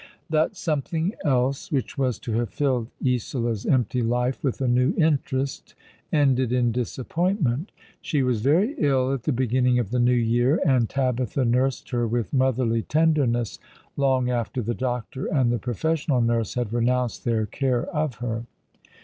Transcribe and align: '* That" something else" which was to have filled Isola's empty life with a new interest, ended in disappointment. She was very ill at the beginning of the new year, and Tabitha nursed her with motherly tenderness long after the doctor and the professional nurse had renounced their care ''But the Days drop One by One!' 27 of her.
'* 0.19 0.29
That" 0.31 0.55
something 0.57 1.13
else" 1.23 1.71
which 1.71 1.95
was 1.95 2.17
to 2.21 2.31
have 2.33 2.49
filled 2.49 2.87
Isola's 3.05 3.67
empty 3.67 4.01
life 4.01 4.43
with 4.43 4.59
a 4.59 4.67
new 4.67 4.95
interest, 4.97 5.75
ended 6.11 6.51
in 6.51 6.71
disappointment. 6.71 7.71
She 8.01 8.23
was 8.23 8.41
very 8.41 8.73
ill 8.79 9.13
at 9.13 9.21
the 9.25 9.31
beginning 9.31 9.77
of 9.77 9.91
the 9.91 9.99
new 9.99 10.11
year, 10.15 10.59
and 10.65 10.89
Tabitha 10.89 11.45
nursed 11.45 11.91
her 11.91 12.07
with 12.07 12.33
motherly 12.33 12.81
tenderness 12.81 13.59
long 13.95 14.27
after 14.31 14.63
the 14.63 14.73
doctor 14.73 15.27
and 15.27 15.51
the 15.51 15.59
professional 15.59 16.19
nurse 16.19 16.55
had 16.55 16.73
renounced 16.73 17.23
their 17.23 17.45
care 17.45 17.81
''But 17.81 17.83
the 17.83 17.85
Days 17.85 17.91
drop 17.91 17.93
One 17.93 18.09
by 18.09 18.27
One!' 18.37 18.37
27 18.39 18.39
of 18.39 18.89
her. 18.89 18.97